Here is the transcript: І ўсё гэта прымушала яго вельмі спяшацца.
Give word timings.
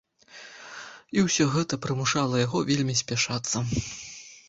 І 1.17 1.27
ўсё 1.27 1.47
гэта 1.57 1.73
прымушала 1.85 2.43
яго 2.45 2.65
вельмі 2.73 3.01
спяшацца. 3.07 3.57